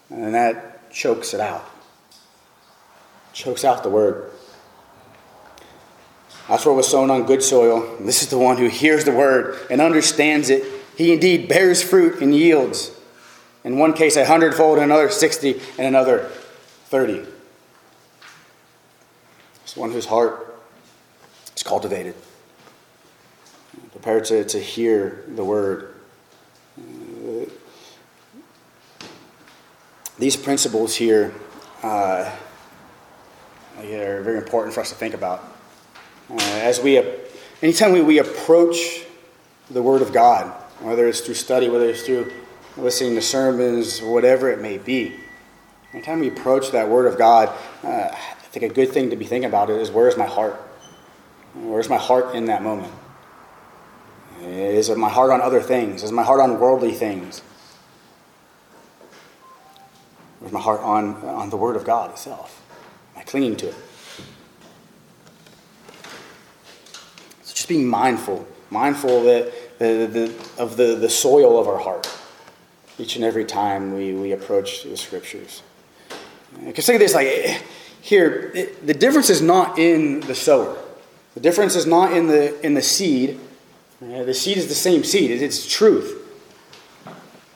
[0.09, 1.65] And that chokes it out,
[3.35, 4.32] chokes out the word.
[6.53, 7.97] That's what was sown on good soil.
[7.99, 10.63] This is the one who hears the word and understands it.
[10.99, 12.95] He indeed bears fruit and yields.
[13.65, 16.29] In one case, a hundredfold, in another, 60, and another,
[16.89, 17.25] 30.
[19.65, 20.55] It's one whose heart
[21.57, 22.17] is cultivated,
[23.93, 25.95] prepared to, to hear the word.
[30.19, 31.33] these principles here
[31.83, 32.31] uh,
[33.79, 35.52] are very important for us to think about.
[36.33, 37.03] Uh, as we,
[37.61, 39.05] anytime we, we approach
[39.71, 40.47] the Word of God,
[40.81, 42.33] whether it's through study, whether it's through
[42.79, 45.15] listening to sermons, whatever it may be,
[45.93, 47.51] anytime we approach that Word of God,
[47.85, 50.55] uh, I think a good thing to be thinking about is where is my heart?
[51.55, 52.93] Where's my heart in that moment?
[54.41, 56.03] Is my heart on other things?
[56.03, 57.41] Is my heart on worldly things?
[60.39, 62.61] Where's my heart on, on the Word of God itself?
[63.15, 63.75] Am I clinging to it?
[67.63, 72.13] Just being mindful, mindful that, the, the, of the, the soil of our heart
[72.99, 75.63] each and every time we, we approach the scriptures.
[76.65, 77.63] Because think of this like
[78.01, 80.77] here, it, the difference is not in the sower.
[81.35, 83.39] The difference is not in the in the seed.
[84.03, 85.31] Uh, the seed is the same seed.
[85.31, 86.19] It's truth.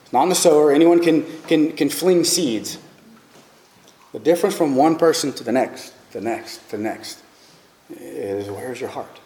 [0.03, 0.71] It's not in the sower.
[0.71, 2.79] Anyone can can can fling seeds.
[4.13, 7.21] The difference from one person to the next, the next, to the next,
[7.89, 9.19] is where's your heart?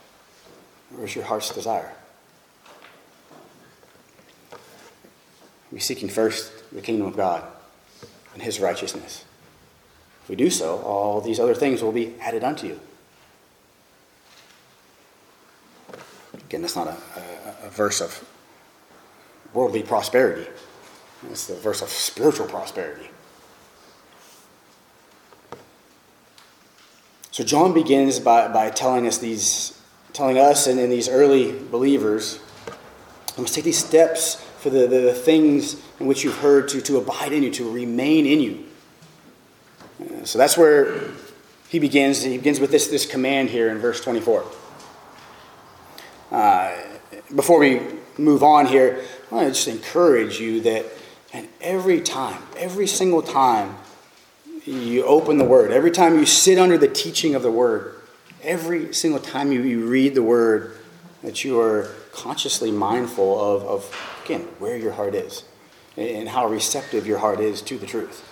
[0.95, 1.93] Where's your heart's desire?
[5.73, 7.43] Be seeking first the kingdom of God
[8.33, 9.25] and his righteousness.
[10.23, 12.79] If we do so, all these other things will be added unto you.
[16.33, 16.97] Again, that's not a,
[17.63, 18.27] a, a verse of
[19.53, 20.49] worldly prosperity.
[21.29, 23.09] It's the verse of spiritual prosperity.
[27.31, 29.80] So John begins by, by telling us these
[30.13, 32.39] telling us and, and these early believers,
[33.37, 36.81] we must take these steps for the, the, the, things in which you've heard to,
[36.81, 38.65] to abide in you, to remain in you.
[39.99, 41.01] Uh, so that's where
[41.69, 42.23] he begins.
[42.23, 44.45] He begins with this, this command here in verse 24.
[46.31, 46.77] Uh,
[47.35, 47.81] before we
[48.17, 50.85] move on here, I want to just encourage you that
[51.33, 53.77] and every time, every single time
[54.65, 58.00] you open the Word, every time you sit under the teaching of the Word,
[58.43, 60.77] every single time you, read the word,
[61.23, 65.43] that you are consciously mindful of, of, again, where your heart is
[65.97, 68.27] and how receptive your heart is to the truth.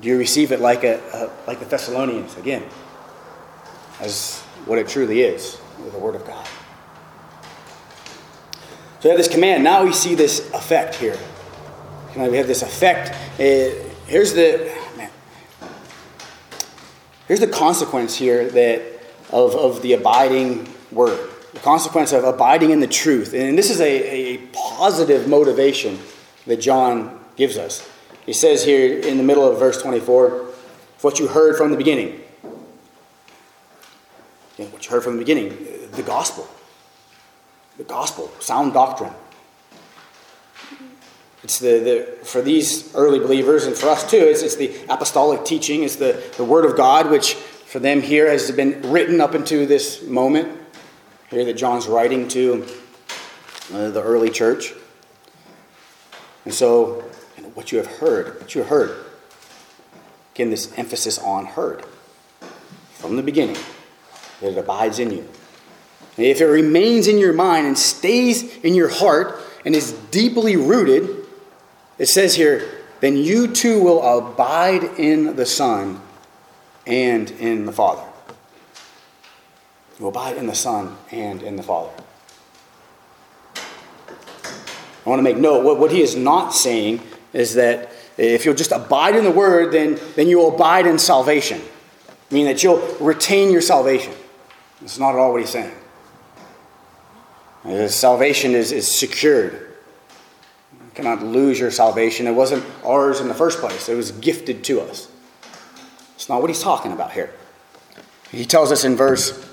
[0.00, 2.64] Do you receive it like, a, a like the Thessalonians, again,
[4.00, 5.60] as what it truly is,
[5.92, 6.46] the Word of God?
[9.00, 9.62] So we have this command.
[9.62, 11.16] Now we see this effect here.
[12.16, 13.10] We have this effect.
[13.38, 13.70] Uh,
[14.06, 15.10] here's the man.
[17.28, 18.97] Here's the consequence here that
[19.30, 23.34] of, of the abiding word, the consequence of abiding in the truth.
[23.34, 25.98] And this is a, a positive motivation
[26.46, 27.88] that John gives us.
[28.26, 30.46] He says here in the middle of verse 24,
[31.00, 32.20] what you heard from the beginning.
[34.56, 35.56] What you heard from the beginning,
[35.92, 36.48] the gospel.
[37.76, 39.12] The gospel, sound doctrine.
[41.44, 45.44] It's the, the for these early believers and for us too, it's, it's the apostolic
[45.44, 47.36] teaching, it's the, the word of God, which
[47.68, 50.48] for them here has been written up into this moment
[51.28, 52.66] here that John's writing to
[53.74, 54.72] uh, the early church.
[56.46, 57.04] And so,
[57.36, 59.04] you know, what you have heard, what you heard,
[60.34, 61.84] again, this emphasis on heard
[62.94, 63.58] from the beginning,
[64.40, 65.28] that it abides in you.
[66.16, 70.56] And if it remains in your mind and stays in your heart and is deeply
[70.56, 71.26] rooted,
[71.98, 72.66] it says here,
[73.00, 76.00] then you too will abide in the Son
[76.88, 78.02] and in the Father.
[80.00, 81.92] You abide in the Son and in the Father.
[83.56, 87.00] I want to make note what, what he is not saying
[87.32, 90.98] is that if you'll just abide in the word, then, then you will abide in
[90.98, 91.60] salvation.
[92.30, 94.12] Meaning that you'll retain your salvation.
[94.80, 95.72] That's not at all what he's saying.
[97.64, 99.74] Uh, salvation is, is secured.
[100.72, 102.26] You cannot lose your salvation.
[102.26, 105.08] It wasn't ours in the first place, it was gifted to us.
[106.18, 107.32] It's not what he's talking about here.
[108.32, 109.48] He tells us in verse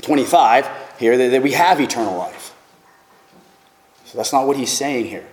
[0.00, 0.66] 25
[0.98, 2.54] here that, that we have eternal life.
[4.06, 5.26] So that's not what he's saying here.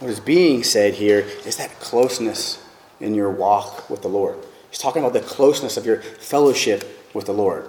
[0.00, 2.60] What is being said here is that closeness
[2.98, 4.36] in your walk with the Lord.
[4.68, 7.68] He's talking about the closeness of your fellowship with the Lord.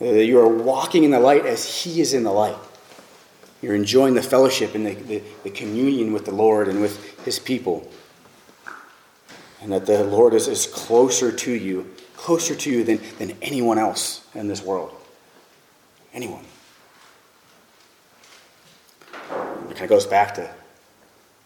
[0.00, 2.58] That you are walking in the light as He is in the light.
[3.62, 7.38] You're enjoying the fellowship and the, the, the communion with the Lord and with His
[7.38, 7.88] people.
[9.62, 13.78] And that the Lord is, is closer to you, closer to you than, than anyone
[13.78, 14.92] else in this world.
[16.12, 16.44] Anyone.
[19.12, 20.50] It kind of goes back to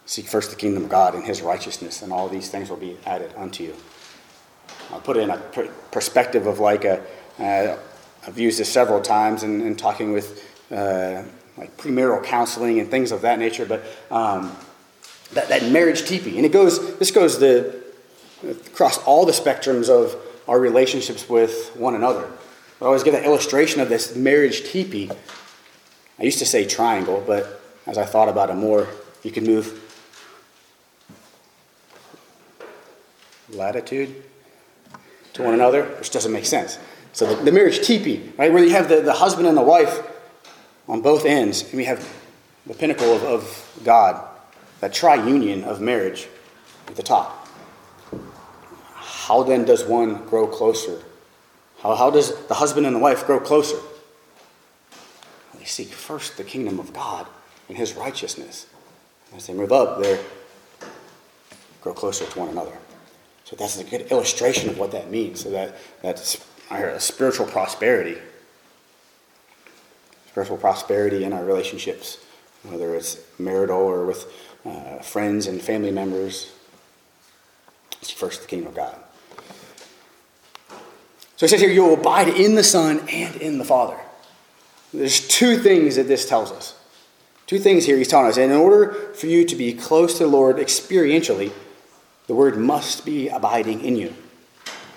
[0.06, 2.96] seek first the kingdom of God and his righteousness, and all these things will be
[3.06, 3.76] added unto you.
[4.92, 5.38] I'll put it in a
[5.92, 7.02] perspective of like a,
[7.38, 7.78] uh,
[8.26, 11.22] I've used this several times in, in talking with uh,
[11.56, 14.56] like premarital counseling and things of that nature, but um,
[15.32, 16.36] that, that marriage teepee.
[16.36, 17.80] And it goes, this goes the,
[18.48, 20.16] across all the spectrums of
[20.48, 22.30] our relationships with one another.
[22.80, 25.10] I always give an illustration of this marriage teepee.
[26.18, 28.88] I used to say triangle, but as I thought about it more,
[29.22, 29.86] you can move
[33.50, 34.22] latitude
[35.34, 36.78] to one another, which doesn't make sense.
[37.12, 40.02] So the, the marriage teepee, right, where you have the, the husband and the wife
[40.88, 42.06] on both ends, and we have
[42.66, 44.24] the pinnacle of, of God,
[44.80, 46.28] that tri-union of marriage
[46.88, 47.39] at the top.
[49.30, 51.04] How then does one grow closer?
[51.78, 53.78] How, how does the husband and the wife grow closer?
[55.56, 57.28] They seek first the kingdom of God
[57.68, 58.66] and his righteousness.
[59.36, 60.18] As they move up, they
[61.80, 62.76] grow closer to one another.
[63.44, 65.44] So that's a good illustration of what that means.
[65.44, 66.44] So that that's
[66.98, 68.18] spiritual prosperity,
[70.26, 72.18] spiritual prosperity in our relationships,
[72.64, 74.26] whether it's marital or with
[74.66, 76.50] uh, friends and family members.
[78.02, 79.00] It's first the kingdom of God.
[81.40, 83.96] So he says here, you will abide in the Son and in the Father.
[84.92, 86.78] There's two things that this tells us.
[87.46, 88.36] Two things here he's telling us.
[88.36, 91.50] And in order for you to be close to the Lord experientially,
[92.26, 94.14] the word must be abiding in you.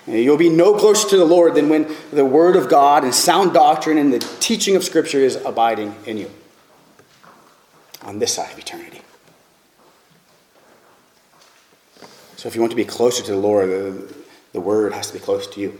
[0.06, 3.54] You'll be no closer to the Lord than when the word of God and sound
[3.54, 6.30] doctrine and the teaching of Scripture is abiding in you
[8.02, 9.00] on this side of eternity.
[12.36, 14.14] So, if you want to be closer to the Lord, the,
[14.52, 15.78] the word has to be close to you.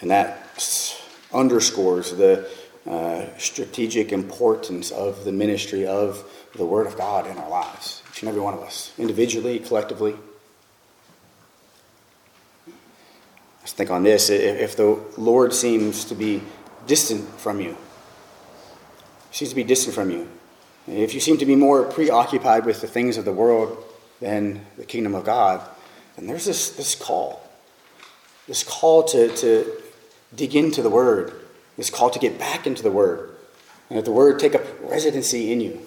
[0.00, 0.42] And that
[1.32, 2.48] underscores the
[2.86, 8.22] uh, strategic importance of the ministry of the Word of God in our lives, each
[8.22, 10.14] and every one of us, individually, collectively.
[13.60, 14.30] Let's think on this.
[14.30, 16.42] If the Lord seems to be
[16.86, 17.76] distant from you,
[19.32, 20.28] seems to be distant from you,
[20.86, 23.82] if you seem to be more preoccupied with the things of the world
[24.20, 25.60] than the kingdom of God,
[26.14, 27.42] then there's this, this call.
[28.46, 29.82] This call to, to
[30.36, 31.32] dig into the Word.
[31.76, 33.30] This called to get back into the Word.
[33.88, 35.80] And let the Word take up residency in you.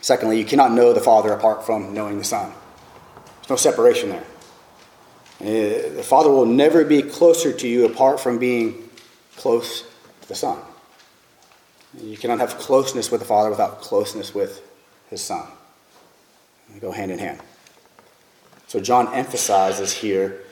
[0.00, 2.52] Secondly, you cannot know the Father apart from knowing the Son.
[3.36, 4.24] There's no separation there.
[5.40, 8.88] Uh, the Father will never be closer to you apart from being
[9.36, 9.82] close
[10.22, 10.58] to the Son.
[11.98, 14.62] You cannot have closeness with the Father without closeness with
[15.08, 15.46] His Son.
[16.72, 17.40] They go hand in hand.
[18.68, 20.44] So John emphasizes here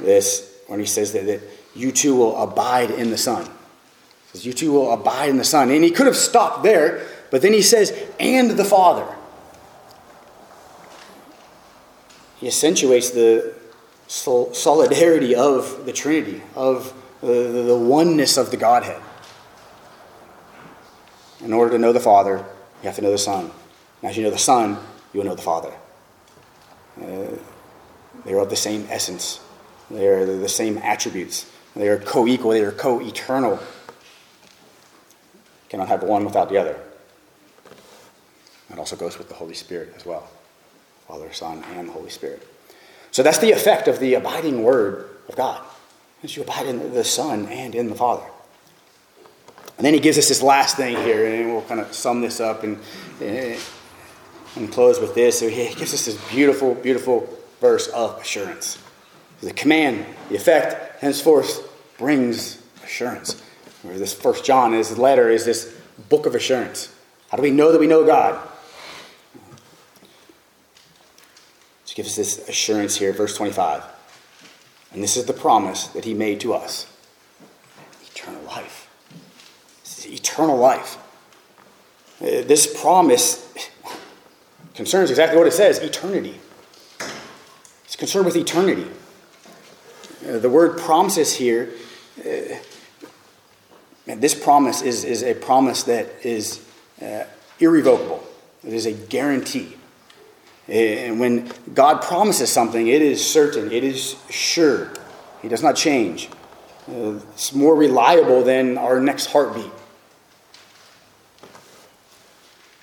[0.00, 1.40] this when he says that, that
[1.74, 3.44] you too will abide in the Son.
[3.44, 5.70] He says, You too will abide in the Son.
[5.70, 9.06] And he could have stopped there but then he says, and the Father.
[12.38, 13.54] He accentuates the
[14.08, 19.00] solidarity of the Trinity, of the, the oneness of the Godhead.
[21.40, 22.38] In order to know the Father,
[22.82, 23.50] you have to know the Son.
[24.02, 24.78] And as you know the Son,
[25.12, 25.72] you will know the Father.
[27.00, 27.36] Uh,
[28.24, 29.40] they are of the same essence,
[29.90, 33.58] they are the same attributes, they are co equal, they are co eternal.
[35.68, 36.76] Cannot have one without the other.
[38.72, 40.28] It also goes with the Holy Spirit as well
[41.08, 42.46] Father, Son, and the Holy Spirit.
[43.10, 45.60] So that's the effect of the abiding Word of God,
[46.22, 48.22] as you abide in the Son and in the Father.
[49.76, 52.38] And then he gives us this last thing here, and we'll kind of sum this
[52.38, 52.78] up and,
[53.20, 55.40] and close with this.
[55.40, 57.28] So he gives us this beautiful, beautiful
[57.60, 58.78] verse of assurance.
[59.40, 61.66] The command, the effect, henceforth
[61.98, 63.40] brings assurance.
[63.82, 65.74] Where this First John, his letter, is this
[66.08, 66.94] book of assurance.
[67.30, 68.46] How do we know that we know God?
[71.84, 73.84] Just gives us this assurance here, verse 25.
[74.92, 76.86] And this is the promise that he made to us
[78.14, 78.88] eternal life.
[79.82, 80.98] This is eternal life.
[82.20, 83.54] Uh, this promise
[84.74, 86.38] concerns exactly what it says eternity.
[87.84, 88.86] It's concerned with eternity.
[90.26, 91.70] Uh, the word promises here,
[92.18, 92.54] uh,
[94.06, 96.64] this promise is, is a promise that is
[97.00, 97.24] uh,
[97.58, 98.22] irrevocable,
[98.66, 99.76] it is a guarantee.
[100.68, 104.90] Uh, and when God promises something, it is certain, it is sure,
[105.40, 106.28] He does not change.
[106.88, 109.70] Uh, it's more reliable than our next heartbeat.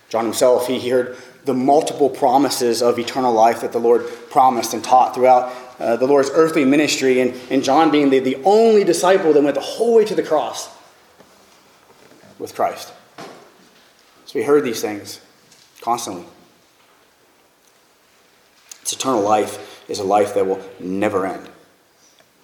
[0.09, 4.83] John himself, he heard the multiple promises of eternal life that the Lord promised and
[4.83, 9.34] taught throughout uh, the Lord's earthly ministry, and, and John being the, the only disciple
[9.34, 10.69] that went the whole way to the cross
[12.39, 12.93] with Christ.
[14.25, 15.21] So we heard these things
[15.82, 16.25] constantly.
[18.82, 21.49] It's eternal life is a life that will never end.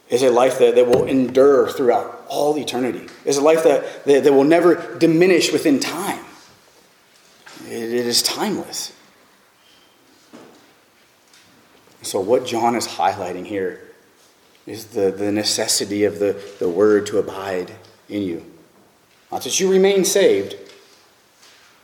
[0.10, 3.08] Is a life that, that will endure throughout all eternity.
[3.26, 6.24] Is a life that, that, that will never diminish within time.
[7.66, 8.94] It, it is timeless.
[12.04, 13.82] So, what John is highlighting here
[14.66, 17.72] is the, the necessity of the, the word to abide
[18.10, 18.46] in you.
[19.32, 20.56] Not that you remain saved,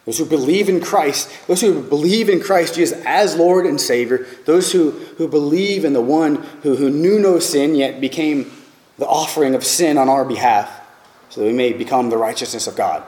[0.05, 4.25] those who believe in Christ, those who believe in Christ Jesus as Lord and Savior,
[4.45, 8.51] those who, who believe in the one who, who knew no sin yet became
[8.97, 10.81] the offering of sin on our behalf
[11.29, 13.03] so that we may become the righteousness of God.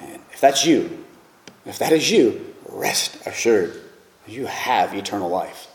[0.00, 1.04] And if that's you,
[1.64, 3.80] if that is you, rest assured
[4.26, 5.68] you have eternal life.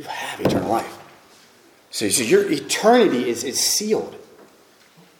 [0.00, 0.98] You have eternal life.
[1.90, 4.16] So, so your eternity is, is sealed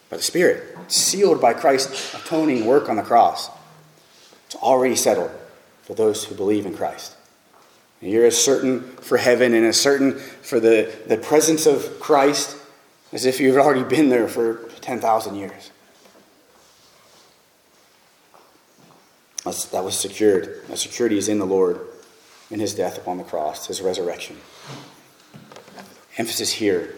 [0.09, 3.51] by the Spirit, sealed by Christ's atoning work on the cross.
[4.47, 5.29] It's already settled
[5.83, 7.15] for those who believe in Christ.
[8.01, 12.57] And you're as certain for heaven and as certain for the, the presence of Christ
[13.13, 15.69] as if you've already been there for 10,000 years.
[19.43, 20.65] That was secured.
[20.69, 21.81] That security is in the Lord,
[22.49, 24.37] in his death upon the cross, his resurrection.
[26.17, 26.95] Emphasis here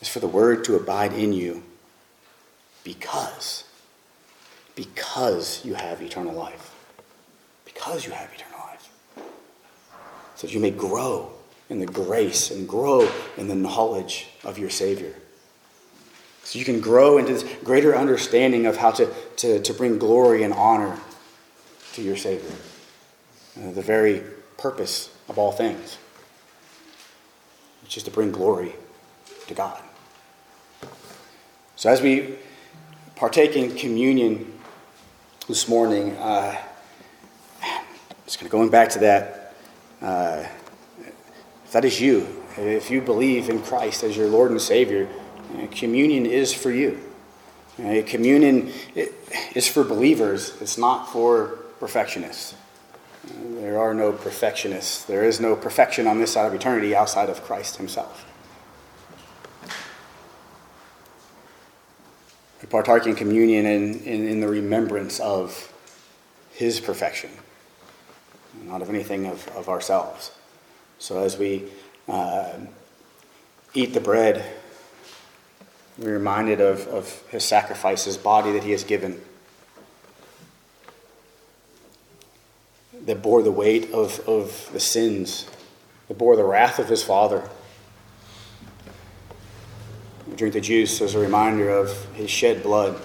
[0.00, 1.62] is for the word to abide in you
[2.84, 3.64] because,
[4.74, 6.74] because you have eternal life.
[7.64, 8.88] Because you have eternal life.
[10.36, 11.32] So that you may grow
[11.68, 15.14] in the grace and grow in the knowledge of your Savior.
[16.44, 20.44] So you can grow into this greater understanding of how to, to, to bring glory
[20.44, 20.98] and honor
[21.92, 22.56] to your Savior.
[23.60, 24.22] Uh, the very
[24.56, 25.98] purpose of all things,
[27.82, 28.74] which is to bring glory
[29.46, 29.80] to God.
[31.76, 32.34] So as we
[33.16, 34.52] partake in communion
[35.48, 36.56] this morning, uh,
[38.24, 39.54] just kind of going back to that,
[40.02, 40.44] uh,
[41.64, 42.26] if that is you,
[42.56, 45.08] if you believe in Christ as your Lord and Savior,
[45.70, 47.00] communion is for you.
[48.06, 48.72] communion
[49.54, 52.54] is for believers, it's not for perfectionists.
[53.60, 55.04] There are no perfectionists.
[55.04, 58.24] There is no perfection on this side of eternity outside of Christ Himself.
[62.62, 65.72] We partake in communion in, in, in the remembrance of
[66.52, 67.30] His perfection,
[68.64, 70.32] not of anything of, of ourselves.
[70.98, 71.64] So as we
[72.08, 72.58] uh,
[73.74, 74.44] eat the bread,
[75.98, 79.20] we're reminded of, of his sacrifice, his body that he has given,
[83.06, 85.48] that bore the weight of, of the sins,
[86.08, 87.48] that bore the wrath of his Father.
[90.26, 93.00] We drink the juice as a reminder of his shed blood,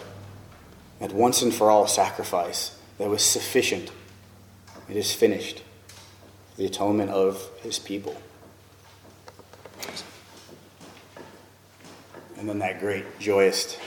[1.00, 3.92] that once and for all sacrifice that was sufficient.
[4.90, 5.64] It is finished.
[6.58, 8.16] The atonement of his people.
[12.38, 13.78] And then that great, joyous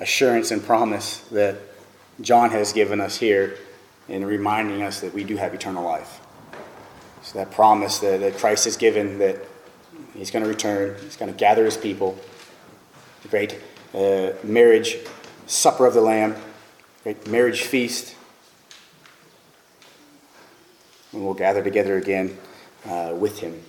[0.00, 1.56] assurance and promise that
[2.20, 3.58] John has given us here
[4.12, 6.20] in reminding us that we do have eternal life.
[7.22, 9.38] So that promise that, that Christ has given that
[10.14, 12.18] he's going to return, he's going to gather his people,
[13.22, 13.58] the great
[13.94, 14.98] uh, marriage
[15.46, 16.36] supper of the Lamb,
[17.02, 18.14] great marriage feast.
[21.12, 22.36] And we'll gather together again
[22.84, 23.62] uh, with him.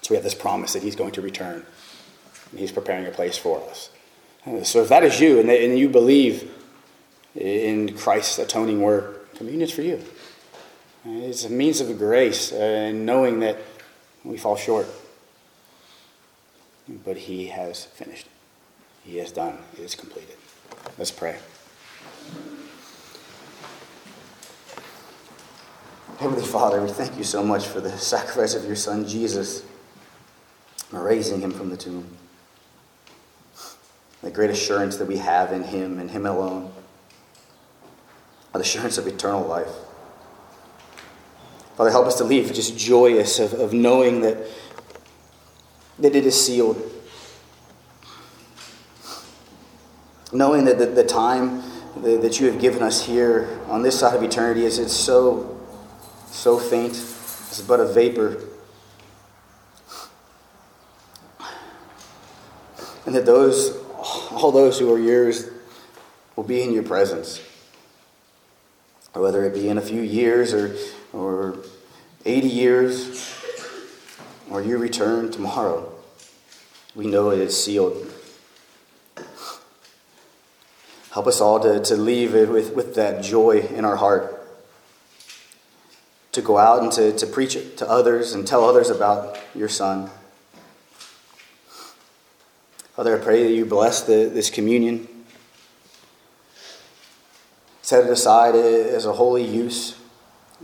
[0.00, 1.66] So we have this promise that he's going to return.
[2.52, 3.90] And he's preparing a place for us.
[4.62, 6.50] So if that is you and, and you believe
[7.34, 10.02] in Christ's atoning work, communion is for you.
[11.06, 13.56] It's a means of grace uh, and knowing that
[14.24, 14.86] we fall short.
[17.04, 18.26] But he has finished.
[19.04, 19.58] he has done.
[19.74, 20.36] It is completed.
[20.98, 21.38] Let's pray.
[26.18, 29.62] Heavenly Father, we thank you so much for the sacrifice of your Son, Jesus,
[30.90, 32.08] and raising him from the tomb.
[34.22, 36.72] The great assurance that we have in him and him alone,
[38.52, 39.68] the assurance of eternal life.
[41.76, 44.36] Father, help us to leave just joyous of, of knowing that,
[45.98, 46.82] that it is sealed.
[50.32, 51.62] Knowing that the, the time
[52.02, 55.58] that you have given us here on this side of eternity is it's so
[56.30, 58.44] so faint, it's but a vapor.
[63.06, 63.76] And that those,
[64.30, 65.48] all those who are yours,
[66.36, 67.40] will be in your presence.
[69.18, 70.76] Whether it be in a few years or,
[71.12, 71.58] or
[72.24, 73.34] 80 years,
[74.50, 75.92] or you return tomorrow,
[76.94, 78.12] we know it is sealed.
[81.10, 84.38] Help us all to, to leave it with, with that joy in our heart
[86.32, 89.68] to go out and to, to preach it to others and tell others about your
[89.68, 90.10] Son.
[92.92, 95.08] Father, I pray that you bless the, this communion.
[97.88, 99.98] Set it aside as a holy use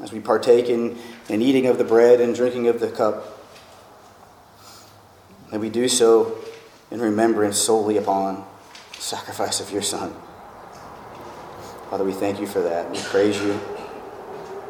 [0.03, 0.99] as we partake in,
[1.31, 3.41] in eating of the bread and drinking of the cup.
[5.51, 6.37] And we do so
[6.91, 8.45] in remembrance solely upon
[8.95, 10.15] the sacrifice of your Son.
[11.89, 12.91] Father, we thank you for that.
[12.91, 13.59] We praise you.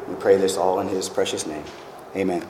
[0.07, 1.65] We pray this all in his precious name.
[2.15, 2.47] Amen.